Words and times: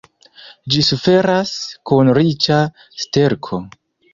Ĝi 0.75 0.81
suferas 0.87 1.51
kun 1.91 2.11
riĉa 2.19 2.59
sterko. 3.07 3.63